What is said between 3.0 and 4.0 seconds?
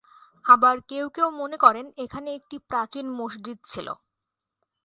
মসজিদ ছিল।